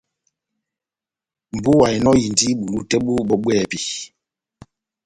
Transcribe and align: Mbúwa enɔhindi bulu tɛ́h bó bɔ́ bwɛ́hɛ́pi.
Mbúwa 1.55 1.87
enɔhindi 1.95 2.47
bulu 2.61 2.79
tɛ́h 2.89 3.01
bó 3.05 3.13
bɔ́ 3.27 3.37
bwɛ́hɛ́pi. 3.43 3.79